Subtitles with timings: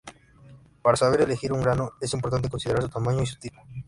[0.81, 3.61] Para saber elegir un grano es importante considerar su tamaño y su tipo.